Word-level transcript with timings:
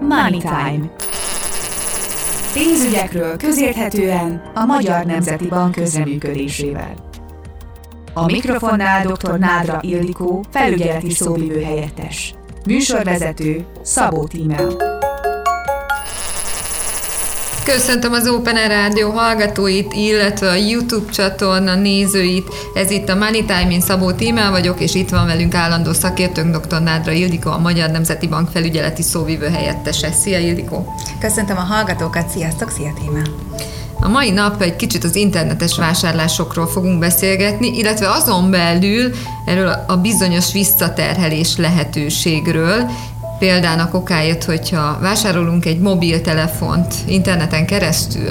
Money 0.00 0.38
Time. 0.38 0.90
Pénzügyekről 2.52 3.36
közérthetően 3.36 4.50
a 4.54 4.64
Magyar 4.64 5.04
Nemzeti 5.04 5.46
Bank 5.46 5.74
közreműködésével. 5.74 6.94
A 8.14 8.24
mikrofonnál 8.24 9.06
dr. 9.06 9.38
Nádra 9.38 9.78
Ildikó, 9.80 10.44
felügyeleti 10.50 11.10
szóvivő 11.10 11.62
helyettes. 11.62 12.34
Műsorvezető 12.66 13.66
Szabó 13.82 14.26
Tímea. 14.26 14.68
Köszöntöm 17.64 18.12
az 18.12 18.28
Open 18.28 18.56
Air 18.56 18.68
Rádió 18.68 19.10
hallgatóit, 19.10 19.92
illetve 19.92 20.48
a 20.48 20.54
YouTube 20.54 21.10
csatorna 21.10 21.74
nézőit. 21.74 22.48
Ez 22.74 22.90
itt 22.90 23.08
a 23.08 23.14
Money 23.14 23.44
Time, 23.44 23.66
én 23.70 23.80
Szabó 23.80 24.12
Tímel 24.12 24.50
vagyok, 24.50 24.80
és 24.80 24.94
itt 24.94 25.08
van 25.08 25.26
velünk 25.26 25.54
állandó 25.54 25.92
szakértőnk 25.92 26.56
dr. 26.56 26.82
Nádra 26.82 27.12
Ildikó, 27.12 27.50
a 27.50 27.58
Magyar 27.58 27.90
Nemzeti 27.90 28.28
Bank 28.28 28.48
felügyeleti 28.48 29.02
szóvivő 29.02 29.48
helyettese. 29.48 30.10
Szia 30.10 30.38
Ildikó! 30.38 30.94
Köszöntöm 31.20 31.56
a 31.56 31.60
hallgatókat, 31.60 32.28
sziasztok, 32.28 32.70
szia 32.70 32.92
Tímel! 33.00 33.24
A 34.02 34.08
mai 34.08 34.30
nap 34.30 34.62
egy 34.62 34.76
kicsit 34.76 35.04
az 35.04 35.16
internetes 35.16 35.76
vásárlásokról 35.76 36.66
fogunk 36.66 36.98
beszélgetni, 36.98 37.78
illetve 37.78 38.10
azon 38.10 38.50
belül 38.50 39.12
erről 39.44 39.84
a 39.86 39.96
bizonyos 39.96 40.52
visszaterhelés 40.52 41.56
lehetőségről, 41.56 42.90
Példának 43.40 43.94
okáért, 43.94 44.44
hogyha 44.44 44.98
vásárolunk 45.00 45.64
egy 45.64 45.78
mobiltelefont 45.78 46.94
interneten 47.06 47.66
keresztül, 47.66 48.30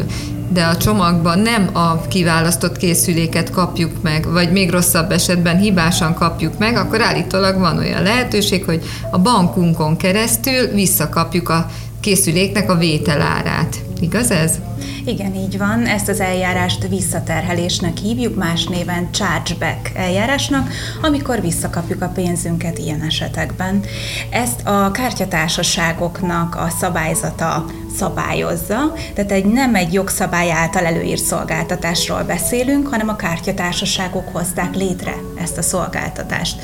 de 0.54 0.64
a 0.64 0.78
csomagban 0.78 1.40
nem 1.40 1.70
a 1.74 2.08
kiválasztott 2.08 2.78
készüléket 2.78 3.50
kapjuk 3.50 4.02
meg, 4.02 4.32
vagy 4.32 4.52
még 4.52 4.70
rosszabb 4.72 5.12
esetben 5.12 5.58
hibásan 5.58 6.14
kapjuk 6.14 6.58
meg, 6.58 6.76
akkor 6.76 7.02
állítólag 7.02 7.60
van 7.60 7.78
olyan 7.78 8.04
lehetőség, 8.04 8.64
hogy 8.64 8.84
a 9.12 9.20
bankunkon 9.20 9.98
keresztül 9.98 10.68
visszakapjuk 10.68 11.50
a 11.50 11.66
készüléknek 12.00 12.70
a 12.72 12.78
vételárát. 12.78 13.89
Igaz 14.00 14.32
ez? 14.32 14.60
Igen, 15.06 15.36
így 15.36 15.58
van. 15.58 15.86
Ezt 15.86 16.10
az 16.10 16.20
eljárást 16.20 16.88
visszaterhelésnek 16.88 17.98
hívjuk, 17.98 18.36
más 18.36 18.66
néven 18.66 19.12
chargeback 19.12 19.92
eljárásnak, 19.96 20.72
amikor 21.02 21.42
visszakapjuk 21.42 22.02
a 22.02 22.08
pénzünket 22.08 22.78
ilyen 22.78 23.02
esetekben. 23.02 23.84
Ezt 24.30 24.68
a 24.68 24.92
kártyatársaságoknak 24.92 26.56
a 26.56 26.70
szabályzata 26.80 27.66
szabályozza, 27.98 28.94
tehát 29.14 29.32
egy, 29.32 29.46
nem 29.46 29.76
egy 29.76 29.94
jogszabály 29.94 30.52
által 30.52 30.86
előírt 30.86 31.24
szolgáltatásról 31.24 32.24
beszélünk, 32.24 32.88
hanem 32.88 33.10
a 33.10 33.16
kártyatársaságok 33.16 34.28
hozták 34.32 34.76
létre 34.76 35.14
ezt 35.42 35.58
a 35.58 35.62
szolgáltatást. 35.62 36.62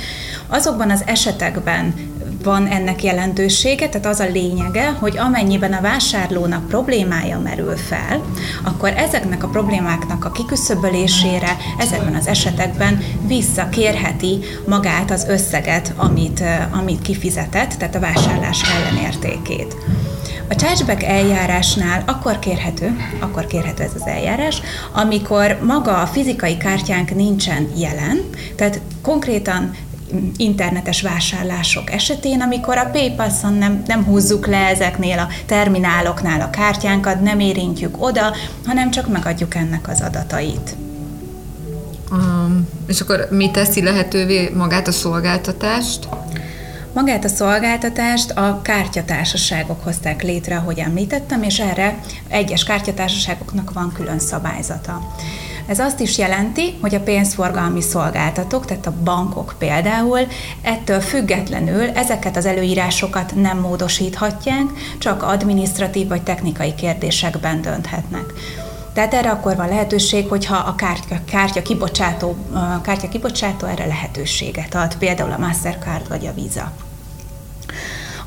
Azokban 0.48 0.90
az 0.90 1.04
esetekben 1.06 1.94
van 2.46 2.68
ennek 2.68 3.04
jelentősége, 3.04 3.90
tehát 3.90 4.08
az 4.08 4.20
a 4.20 4.30
lényege, 4.32 4.90
hogy 4.90 5.18
amennyiben 5.18 5.74
a 5.74 5.82
vásárlónak 5.82 6.68
problémája 6.68 7.40
merül 7.40 7.76
fel, 7.76 8.22
akkor 8.64 8.94
ezeknek 8.96 9.44
a 9.44 9.48
problémáknak 9.48 10.26
a 10.26 10.32
kiküszöbölésére 10.32 11.58
ezekben 11.80 12.16
az 12.16 12.28
esetekben 12.28 13.04
visszakérheti 13.28 14.40
magát 14.68 15.12
az 15.12 15.26
összeget, 15.28 15.94
amit, 15.96 16.44
amit 16.72 17.02
kifizetett, 17.02 17.74
tehát 17.74 17.96
a 17.96 18.00
vásárlás 18.00 18.62
ellenértékét. 18.76 19.76
A 20.50 20.56
chargeback 20.56 21.04
eljárásnál 21.04 22.04
akkor 22.08 22.40
kérhető, 22.40 22.96
akkor 23.20 23.48
kérhető 23.48 23.84
ez 23.84 23.92
az 23.96 24.08
eljárás, 24.08 24.62
amikor 24.94 25.58
maga 25.64 26.02
a 26.02 26.06
fizikai 26.06 26.58
kártyánk 26.58 27.16
nincsen 27.16 27.70
jelen, 27.78 28.30
tehát 28.56 28.82
konkrétan 29.02 29.76
internetes 30.38 31.02
vásárlások 31.02 31.92
esetén, 31.92 32.42
amikor 32.42 32.78
a 32.78 32.90
PayPal-on 32.92 33.54
nem, 33.54 33.84
nem 33.88 34.04
húzzuk 34.04 34.48
le 34.48 34.68
ezeknél 34.68 35.20
a 35.20 35.28
termináloknál 35.46 36.42
a 36.42 36.50
kártyánkat, 36.50 37.22
nem 37.22 37.40
érintjük 37.40 38.04
oda, 38.04 38.36
hanem 38.66 38.92
csak 38.92 39.08
megadjuk 39.08 39.56
ennek 39.56 39.88
az 39.88 40.02
adatait. 40.02 40.76
Um, 42.12 42.68
és 42.88 43.02
akkor 43.02 43.28
mi 43.32 43.52
teszi 43.52 43.84
lehetővé 43.84 44.50
magát 44.56 44.88
a 44.88 44.92
szolgáltatást? 44.92 46.08
Magát 46.94 47.24
a 47.24 47.28
szolgáltatást 47.28 48.32
a 48.32 48.60
kártyatársaságok 48.62 49.84
hozták 49.84 50.24
létre, 50.24 50.56
ahogy 50.56 50.80
említettem, 50.80 51.44
és 51.44 51.60
erre 51.60 52.00
egyes 52.28 52.64
kártyatársaságoknak 52.64 53.74
van 53.74 53.92
külön 53.94 54.20
szabályzata. 54.20 55.02
Ez 55.66 55.80
azt 55.80 56.00
is 56.00 56.18
jelenti, 56.18 56.78
hogy 56.82 56.96
a 56.96 57.00
pénzforgalmi 57.00 57.82
szolgáltatók, 57.82 58.66
tehát 58.66 58.86
a 58.86 58.94
bankok 59.04 59.56
például 59.58 60.20
ettől 60.62 61.00
függetlenül 61.00 61.90
ezeket 61.90 62.38
az 62.38 62.46
előírásokat 62.46 63.36
nem 63.36 63.60
módosíthatják, 63.60 64.64
csak 64.98 65.24
administratív 65.24 66.08
vagy 66.08 66.24
technikai 66.24 66.76
kérdésekben 66.76 67.62
dönthetnek. 67.62 68.34
Tehát 68.94 69.14
erre 69.14 69.30
akkor 69.30 69.56
van 69.56 69.68
lehetőség, 69.68 70.28
hogyha 70.28 70.56
a 70.56 70.76
kártya, 70.76 71.20
kártya, 71.26 71.62
kibocsátó, 71.62 72.36
kártya 72.82 73.10
kibocsátó 73.10 73.68
erre 73.68 73.86
lehetőséget 73.86 74.76
ad, 74.76 74.96
például 74.98 75.32
a 75.32 75.38
Mastercard 75.38 76.08
vagy 76.08 76.26
a 76.26 76.34
Visa. 76.34 76.72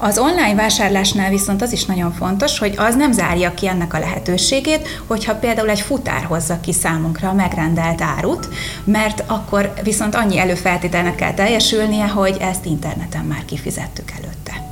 Az 0.01 0.19
online 0.19 0.55
vásárlásnál 0.55 1.31
viszont 1.31 1.63
az 1.63 1.73
is 1.73 1.85
nagyon 1.85 2.13
fontos, 2.13 2.59
hogy 2.59 2.75
az 2.77 2.95
nem 2.95 3.13
zárja 3.13 3.55
ki 3.55 3.69
ennek 3.69 3.95
a 3.95 3.99
lehetőségét, 3.99 5.03
hogyha 5.07 5.35
például 5.35 5.69
egy 5.69 5.81
futár 5.81 6.25
hozza 6.25 6.61
ki 6.61 6.73
számunkra 6.73 7.29
a 7.29 7.33
megrendelt 7.33 8.01
árut, 8.01 8.49
mert 8.85 9.23
akkor 9.27 9.73
viszont 9.83 10.15
annyi 10.15 10.39
előfeltételnek 10.39 11.15
kell 11.15 11.35
teljesülnie, 11.35 12.07
hogy 12.07 12.37
ezt 12.41 12.65
interneten 12.65 13.25
már 13.25 13.45
kifizettük 13.45 14.11
előtte. 14.11 14.67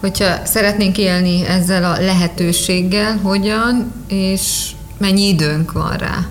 Hogyha 0.00 0.44
szeretnénk 0.44 0.98
élni 0.98 1.46
ezzel 1.46 1.84
a 1.84 2.00
lehetőséggel, 2.00 3.16
hogyan 3.22 3.92
és 4.08 4.70
mennyi 4.98 5.28
időnk 5.28 5.72
van 5.72 5.96
rá? 5.96 6.26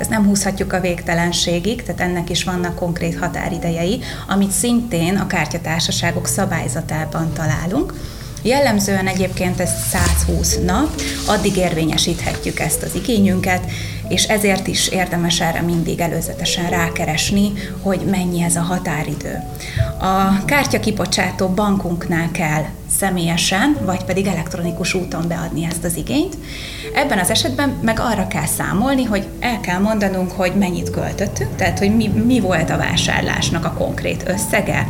Ezt 0.00 0.10
nem 0.10 0.24
húzhatjuk 0.24 0.72
a 0.72 0.80
végtelenségig, 0.80 1.82
tehát 1.82 2.00
ennek 2.00 2.30
is 2.30 2.44
vannak 2.44 2.74
konkrét 2.74 3.18
határidejei, 3.18 4.00
amit 4.28 4.50
szintén 4.50 5.16
a 5.16 5.26
kártyatársaságok 5.26 6.26
szabályzatában 6.26 7.32
találunk. 7.32 7.94
Jellemzően 8.42 9.06
egyébként 9.06 9.60
ez 9.60 9.70
120 9.90 10.58
nap, 10.64 11.00
addig 11.26 11.56
érvényesíthetjük 11.56 12.60
ezt 12.60 12.82
az 12.82 12.94
igényünket, 12.94 13.64
és 14.10 14.24
ezért 14.24 14.66
is 14.66 14.88
érdemes 14.88 15.40
erre 15.40 15.60
mindig 15.60 16.00
előzetesen 16.00 16.70
rákeresni, 16.70 17.52
hogy 17.82 18.00
mennyi 18.10 18.42
ez 18.42 18.56
a 18.56 18.60
határidő. 18.60 19.42
A 20.00 20.44
kártya 20.44 20.80
kibocsátó 20.80 21.48
bankunknál 21.48 22.30
kell 22.30 22.64
személyesen, 22.98 23.76
vagy 23.84 24.04
pedig 24.04 24.26
elektronikus 24.26 24.94
úton 24.94 25.28
beadni 25.28 25.64
ezt 25.64 25.84
az 25.84 25.96
igényt. 25.96 26.36
Ebben 26.94 27.18
az 27.18 27.30
esetben 27.30 27.78
meg 27.82 28.00
arra 28.00 28.26
kell 28.26 28.46
számolni, 28.46 29.04
hogy 29.04 29.26
el 29.40 29.60
kell 29.60 29.78
mondanunk, 29.78 30.30
hogy 30.32 30.52
mennyit 30.54 30.90
költöttünk, 30.90 31.56
tehát 31.56 31.78
hogy 31.78 31.96
mi, 31.96 32.08
mi 32.08 32.40
volt 32.40 32.70
a 32.70 32.76
vásárlásnak 32.76 33.64
a 33.64 33.72
konkrét 33.72 34.28
összege, 34.28 34.88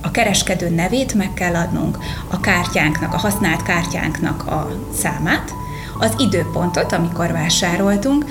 a 0.00 0.10
kereskedő 0.10 0.68
nevét 0.68 1.14
meg 1.14 1.34
kell 1.34 1.54
adnunk, 1.54 1.98
a 2.30 2.40
kártyánknak, 2.40 3.14
a 3.14 3.18
használt 3.18 3.62
kártyánknak 3.62 4.46
a 4.46 4.70
számát, 4.98 5.52
az 5.98 6.14
időpontot, 6.18 6.92
amikor 6.92 7.32
vásároltunk, 7.32 8.24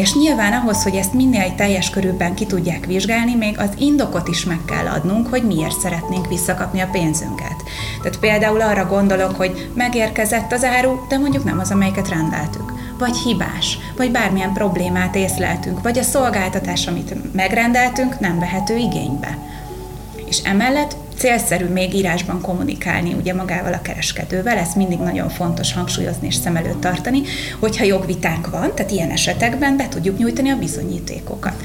és 0.00 0.14
nyilván 0.14 0.52
ahhoz, 0.52 0.82
hogy 0.82 0.94
ezt 0.94 1.12
minél 1.12 1.54
teljes 1.54 1.90
körülben 1.90 2.34
ki 2.34 2.46
tudják 2.46 2.86
vizsgálni, 2.86 3.34
még 3.34 3.58
az 3.58 3.68
indokot 3.78 4.28
is 4.28 4.44
meg 4.44 4.58
kell 4.64 4.86
adnunk, 4.86 5.26
hogy 5.28 5.42
miért 5.42 5.80
szeretnénk 5.80 6.28
visszakapni 6.28 6.80
a 6.80 6.88
pénzünket. 6.92 7.62
Tehát 8.02 8.18
például 8.18 8.60
arra 8.60 8.86
gondolok, 8.86 9.36
hogy 9.36 9.70
megérkezett 9.74 10.52
az 10.52 10.64
áru, 10.64 11.06
de 11.08 11.18
mondjuk 11.18 11.44
nem 11.44 11.58
az, 11.58 11.70
amelyiket 11.70 12.08
rendeltük. 12.08 12.72
Vagy 12.98 13.16
hibás, 13.16 13.78
vagy 13.96 14.10
bármilyen 14.10 14.52
problémát 14.52 15.16
észleltünk, 15.16 15.82
vagy 15.82 15.98
a 15.98 16.02
szolgáltatás, 16.02 16.86
amit 16.86 17.34
megrendeltünk, 17.34 18.20
nem 18.20 18.38
vehető 18.38 18.76
igénybe. 18.76 19.38
És 20.26 20.38
emellett 20.38 20.96
célszerű 21.20 21.64
még 21.64 21.94
írásban 21.94 22.40
kommunikálni 22.40 23.12
ugye 23.12 23.34
magával 23.34 23.72
a 23.72 23.82
kereskedővel, 23.82 24.56
ezt 24.58 24.76
mindig 24.76 24.98
nagyon 24.98 25.28
fontos 25.28 25.72
hangsúlyozni 25.72 26.26
és 26.26 26.34
szem 26.34 26.56
előtt 26.56 26.80
tartani, 26.80 27.22
hogyha 27.58 27.84
jogvitánk 27.84 28.50
van, 28.50 28.74
tehát 28.74 28.90
ilyen 28.90 29.10
esetekben 29.10 29.76
be 29.76 29.88
tudjuk 29.88 30.18
nyújtani 30.18 30.50
a 30.50 30.56
bizonyítékokat. 30.56 31.62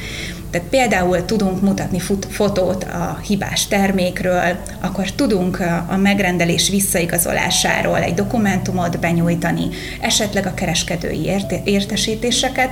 Tehát 0.50 0.68
például 0.68 1.26
tudunk 1.26 1.62
mutatni 1.62 2.00
fotót 2.30 2.84
a 2.84 3.20
hibás 3.28 3.68
termékről, 3.68 4.58
akkor 4.82 5.12
tudunk 5.12 5.60
a 5.88 5.98
megrendelés 5.98 6.70
visszaigazolásáról 6.70 7.98
egy 7.98 8.14
dokumentumot 8.14 9.00
benyújtani, 9.00 9.68
esetleg 10.02 10.46
a 10.46 10.54
kereskedői 10.54 11.30
értesítéseket, 11.64 12.70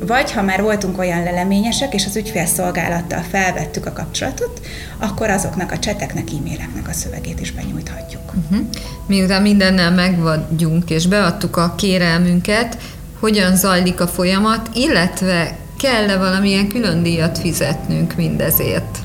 vagy 0.00 0.32
ha 0.32 0.42
már 0.42 0.62
voltunk 0.62 0.98
olyan 0.98 1.22
leleményesek, 1.22 1.94
és 1.94 2.06
az 2.06 2.16
ügyfélszolgálattal 2.16 3.22
felvettük 3.30 3.86
a 3.86 3.92
kapcsolatot, 3.92 4.60
akkor 4.98 5.30
azoknak 5.30 5.72
a 5.72 5.78
cseteknek, 5.78 6.28
e-maileknek 6.38 6.88
a 6.88 6.92
szövegét 6.92 7.40
is 7.40 7.52
benyújthatjuk. 7.52 8.22
Uh-huh. 8.26 8.66
Miután 9.06 9.42
mindennel 9.42 9.90
megvagyunk 9.90 10.90
és 10.90 11.06
beadtuk 11.06 11.56
a 11.56 11.74
kérelmünket, 11.76 12.76
hogyan 13.20 13.56
zajlik 13.56 14.00
a 14.00 14.06
folyamat, 14.06 14.70
illetve 14.74 15.56
kell-e 15.78 16.16
valamilyen 16.16 16.68
külön 16.68 17.02
díjat 17.02 17.38
fizetnünk 17.38 18.14
mindezért? 18.16 18.98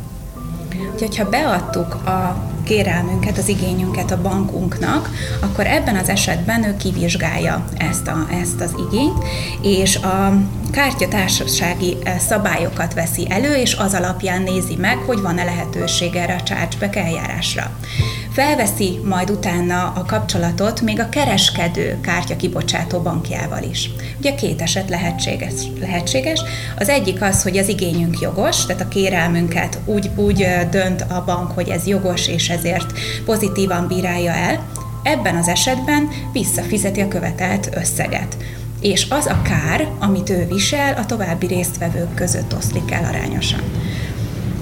Úgyhogy 0.93 1.17
ha 1.17 1.29
beadtuk 1.29 1.93
a 1.93 2.49
kérelmünket, 2.71 3.37
az 3.37 3.47
igényünket 3.47 4.11
a 4.11 4.21
bankunknak, 4.21 5.09
akkor 5.39 5.67
ebben 5.67 5.95
az 5.95 6.09
esetben 6.09 6.63
ő 6.63 6.75
kivizsgálja 6.77 7.65
ezt, 7.77 8.07
a, 8.07 8.27
ezt 8.41 8.61
az 8.61 8.73
igényt, 8.89 9.23
és 9.61 9.95
a 9.95 10.33
kártyatársasági 10.71 11.97
eh, 12.03 12.19
szabályokat 12.19 12.93
veszi 12.93 13.27
elő, 13.29 13.55
és 13.55 13.75
az 13.75 13.93
alapján 13.93 14.41
nézi 14.41 14.75
meg, 14.75 14.97
hogy 14.97 15.21
van-e 15.21 15.43
lehetőség 15.43 16.15
erre 16.15 16.35
a 16.35 16.43
chargeback 16.43 16.95
eljárásra. 16.95 17.71
Felveszi 18.33 18.99
majd 19.03 19.29
utána 19.29 19.93
a 19.95 20.05
kapcsolatot 20.05 20.81
még 20.81 20.99
a 20.99 21.09
kereskedő 21.09 21.99
kártya 22.01 22.35
kibocsátó 22.35 22.99
bankjával 22.99 23.63
is. 23.63 23.89
Ugye 24.19 24.35
két 24.35 24.61
eset 24.61 24.89
lehetséges. 24.89 25.53
lehetséges. 25.79 26.41
Az 26.77 26.89
egyik 26.89 27.21
az, 27.21 27.43
hogy 27.43 27.57
az 27.57 27.67
igényünk 27.67 28.19
jogos, 28.19 28.65
tehát 28.65 28.81
a 28.81 28.87
kérelmünket 28.87 29.79
úgy, 29.85 30.09
úgy 30.15 30.47
dönt 30.69 31.01
a 31.01 31.23
bank, 31.25 31.51
hogy 31.51 31.69
ez 31.69 31.87
jogos, 31.87 32.27
és 32.27 32.49
ezért 32.49 32.99
pozitívan 33.25 33.87
bírálja 33.87 34.31
el. 34.31 34.65
Ebben 35.03 35.35
az 35.35 35.47
esetben 35.47 36.09
visszafizeti 36.33 37.01
a 37.01 37.07
követelt 37.07 37.69
összeget 37.75 38.37
és 38.81 39.07
az 39.09 39.25
a 39.25 39.41
kár, 39.41 39.87
amit 39.99 40.29
ő 40.29 40.47
visel, 40.47 40.93
a 40.93 41.05
további 41.05 41.47
résztvevők 41.47 42.13
között 42.13 42.55
oszlik 42.55 42.91
el 42.91 43.03
arányosan. 43.03 43.61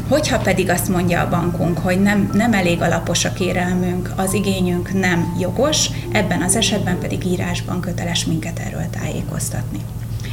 Hogyha 0.10 0.38
pedig 0.38 0.70
azt 0.70 0.90
mondja 0.90 1.22
a 1.22 1.30
bankunk, 1.30 1.78
hogy 1.78 2.02
nem, 2.02 2.30
nem 2.34 2.54
elég 2.54 2.82
alapos 2.82 3.26
a 3.26 3.34
kérelmünk, 3.34 4.14
az 4.16 4.34
igényünk 4.34 4.94
nem 4.94 5.36
jogos, 5.40 5.90
ebben 6.12 6.42
az 6.42 6.56
esetben 6.56 7.00
pedig 7.00 7.26
írásban 7.26 7.82
köteles 7.82 8.26
minket 8.26 8.60
erről 8.60 8.90
tájékoztatni. 8.90 9.80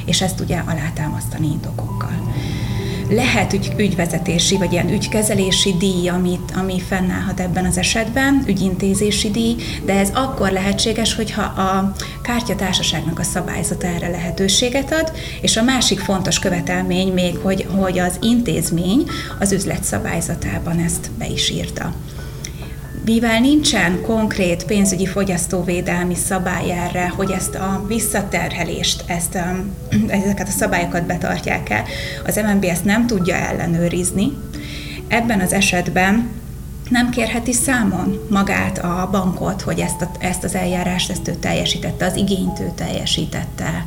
És 0.05 0.23
ezt 0.23 0.41
ugye 0.41 0.63
alátámasztani 0.67 1.47
indokokkal 1.47 2.33
lehet 3.09 3.53
ügy, 3.53 3.73
ügyvezetési 3.77 4.57
vagy 4.57 4.73
ilyen 4.73 4.89
ügykezelési 4.89 5.75
díj, 5.79 6.09
amit, 6.09 6.53
ami 6.57 6.81
fennállhat 6.81 7.41
ebben 7.41 7.65
az 7.65 7.79
esetben, 7.79 8.43
ügyintézési 8.47 9.31
díj, 9.31 9.57
de 9.85 9.93
ez 9.93 10.11
akkor 10.15 10.51
lehetséges, 10.51 11.15
hogyha 11.15 11.43
a 11.43 11.93
kártyatársaságnak 12.23 13.19
a 13.19 13.23
szabályzata 13.23 13.87
erre 13.87 14.09
lehetőséget 14.09 14.93
ad, 14.93 15.13
és 15.41 15.57
a 15.57 15.63
másik 15.63 15.99
fontos 15.99 16.39
követelmény 16.39 17.13
még, 17.13 17.37
hogy, 17.37 17.67
hogy 17.77 17.99
az 17.99 18.19
intézmény 18.21 19.05
az 19.39 19.53
üzlet 19.53 19.85
szabályzatában 19.85 20.79
ezt 20.79 21.11
be 21.19 21.27
is 21.27 21.51
írta. 21.51 21.95
Mivel 23.07 23.41
nincsen 23.41 24.01
konkrét 24.03 24.65
pénzügyi 24.65 25.07
fogyasztóvédelmi 25.07 26.15
szabály 26.15 26.71
erre, 26.71 27.09
hogy 27.09 27.31
ezt 27.31 27.55
a 27.55 27.85
visszaterhelést, 27.89 29.05
ezt 29.07 29.35
a, 29.35 29.65
ezeket 30.23 30.49
a 30.49 30.51
szabályokat 30.51 31.07
betartják 31.07 31.71
el, 31.71 31.85
az 32.25 32.37
MNB 32.37 32.65
ezt 32.65 32.85
nem 32.85 33.07
tudja 33.07 33.35
ellenőrizni. 33.35 34.33
Ebben 35.09 35.41
az 35.41 35.53
esetben 35.53 36.29
nem 36.89 37.11
kérheti 37.11 37.53
számon 37.53 38.27
magát 38.31 38.79
a 38.79 39.09
bankot, 39.11 39.63
hogy 39.63 39.79
ezt, 39.79 40.03
a, 40.03 40.11
ezt 40.19 40.45
az 40.45 40.55
eljárást 40.55 41.11
ezt 41.11 41.29
ő 41.29 41.35
teljesítette, 41.35 42.07
az 42.07 42.17
igényt 42.17 42.61
ő 42.61 42.73
teljesítette. 42.75 43.83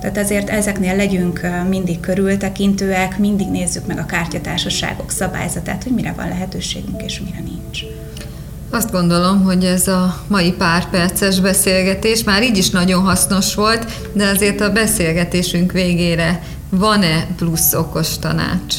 Tehát 0.00 0.18
azért 0.18 0.50
ezeknél 0.50 0.96
legyünk 0.96 1.40
mindig 1.68 2.00
körültekintőek, 2.00 3.18
mindig 3.18 3.48
nézzük 3.48 3.86
meg 3.86 3.98
a 3.98 4.06
kártyatársaságok 4.06 5.10
szabályzatát, 5.10 5.82
hogy 5.82 5.92
mire 5.92 6.12
van 6.16 6.28
lehetőségünk 6.28 7.02
és 7.02 7.20
mire 7.20 7.40
nincs. 7.40 7.84
Azt 8.72 8.90
gondolom, 8.90 9.42
hogy 9.42 9.64
ez 9.64 9.88
a 9.88 10.24
mai 10.26 10.52
pár 10.52 10.90
perces 10.90 11.40
beszélgetés 11.40 12.24
már 12.24 12.42
így 12.42 12.56
is 12.56 12.70
nagyon 12.70 13.02
hasznos 13.02 13.54
volt, 13.54 13.86
de 14.12 14.28
azért 14.28 14.60
a 14.60 14.72
beszélgetésünk 14.72 15.72
végére 15.72 16.42
van-e 16.68 17.26
plusz 17.36 17.72
okos 17.72 18.18
tanács? 18.18 18.74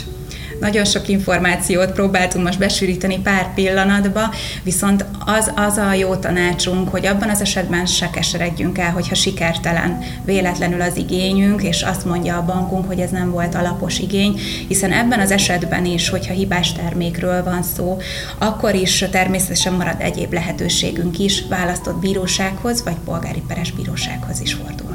Nagyon 0.61 0.85
sok 0.85 1.07
információt 1.07 1.91
próbáltunk 1.91 2.45
most 2.45 2.59
besűríteni 2.59 3.19
pár 3.19 3.53
pillanatba, 3.53 4.33
viszont 4.63 5.05
az, 5.25 5.51
az 5.55 5.77
a 5.77 5.93
jó 5.93 6.15
tanácsunk, 6.15 6.89
hogy 6.89 7.05
abban 7.05 7.29
az 7.29 7.41
esetben 7.41 7.85
se 7.85 8.09
keseredjünk 8.09 8.77
el, 8.77 8.91
hogyha 8.91 9.15
sikertelen 9.15 9.99
véletlenül 10.25 10.81
az 10.81 10.97
igényünk, 10.97 11.63
és 11.63 11.81
azt 11.81 12.05
mondja 12.05 12.37
a 12.37 12.45
bankunk, 12.45 12.87
hogy 12.87 12.99
ez 12.99 13.09
nem 13.09 13.31
volt 13.31 13.55
alapos 13.55 13.99
igény, 13.99 14.39
hiszen 14.67 14.91
ebben 14.91 15.19
az 15.19 15.31
esetben 15.31 15.85
is, 15.85 16.09
hogyha 16.09 16.33
hibás 16.33 16.71
termékről 16.73 17.43
van 17.43 17.63
szó, 17.63 17.97
akkor 18.37 18.75
is 18.75 19.05
természetesen 19.11 19.73
marad 19.73 19.95
egyéb 19.99 20.33
lehetőségünk 20.33 21.19
is, 21.19 21.43
választott 21.49 21.99
bírósághoz, 21.99 22.83
vagy 22.83 22.95
polgári 23.05 23.43
peres 23.47 23.71
bírósághoz 23.71 24.41
is 24.41 24.53
fordulhatunk. 24.53 24.90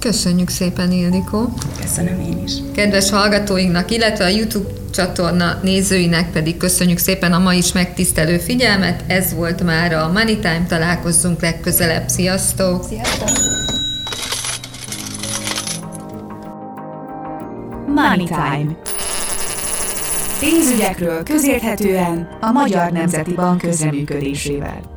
Köszönjük 0.00 0.48
szépen, 0.48 0.92
Ildikó! 0.92 1.52
Köszönöm 1.80 2.20
én 2.20 2.42
is! 2.44 2.52
Kedves 2.74 3.10
hallgatóinknak, 3.10 3.90
illetve 3.90 4.24
a 4.24 4.28
YouTube 4.28 4.68
csatorna 4.90 5.58
nézőinek 5.62 6.32
pedig 6.32 6.56
köszönjük 6.56 6.98
szépen 6.98 7.32
a 7.32 7.38
ma 7.38 7.54
is 7.54 7.72
megtisztelő 7.72 8.38
figyelmet. 8.38 9.04
Ez 9.06 9.34
volt 9.34 9.62
már 9.62 9.92
a 9.92 10.12
Money 10.12 10.36
Time, 10.36 10.64
találkozzunk 10.68 11.40
legközelebb. 11.40 12.08
Sziasztok! 12.08 12.84
Sziasztok! 12.84 13.28
Money 17.86 18.26
Time. 18.26 18.76
Pénzügyekről 20.40 21.22
közérthetően 21.22 22.38
a 22.40 22.50
Magyar 22.50 22.90
Nemzeti 22.90 23.34
Bank 23.34 23.60
közreműködésével. 23.60 24.95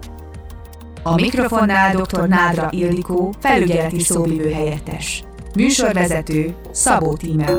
A 1.04 1.16
mikrofonnál 1.16 1.96
dr. 1.96 2.28
Nádra 2.28 2.68
Ildikó, 2.72 3.34
felügyeleti 3.40 4.00
szóvivő 4.00 4.51
helyettes. 4.51 5.24
Műsorvezető 5.56 6.56
Szabó 6.72 7.16
Tímea. 7.16 7.57